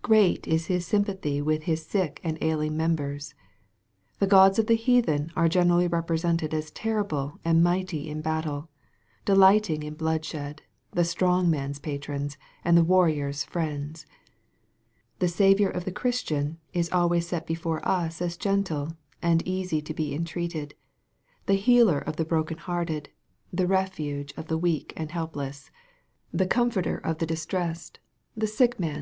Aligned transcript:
Great 0.00 0.46
is 0.46 0.66
his 0.66 0.86
sympathy 0.86 1.42
with 1.42 1.64
His 1.64 1.84
sick 1.84 2.20
and 2.22 2.38
ailing 2.40 2.76
members! 2.76 3.34
The 4.20 4.28
gods 4.28 4.60
of 4.60 4.68
the 4.68 4.76
heathen 4.76 5.32
are 5.34 5.48
generally 5.48 5.88
represented 5.88 6.54
as 6.54 6.70
terrible 6.70 7.40
and 7.44 7.64
mighty 7.64 8.08
in 8.08 8.20
battle, 8.20 8.68
delighting 9.24 9.82
in 9.82 9.94
bloodshed, 9.94 10.62
the 10.92 11.02
strong 11.02 11.50
man's 11.50 11.80
patrons, 11.80 12.38
and 12.64 12.76
the 12.76 12.84
warrior's 12.84 13.42
friends. 13.42 14.06
The 15.18 15.26
Saviour 15.26 15.68
of 15.70 15.84
the 15.84 15.90
Christian 15.90 16.58
is 16.72 16.88
always 16.92 17.26
set 17.26 17.44
before 17.44 17.80
us 17.84 18.22
as 18.22 18.36
gentle, 18.36 18.92
and 19.20 19.42
easy 19.44 19.82
to 19.82 19.92
be 19.92 20.14
entreated, 20.14 20.74
the 21.46 21.54
healer 21.54 21.98
of 21.98 22.14
the 22.14 22.24
broken 22.24 22.58
hearted, 22.58 23.08
the 23.52 23.66
refuge 23.66 24.32
of 24.36 24.46
the 24.46 24.56
weals 24.58 24.92
and 24.96 25.10
helpless, 25.10 25.72
the 26.32 26.46
comforter 26.46 26.98
of 26.98 27.18
the 27.18 27.26
distressed, 27.26 27.98
the 28.36 28.46
sick 28.46 28.78
MAKK, 28.78 28.86
vJHAP. 28.86 28.94
V. 28.94 29.00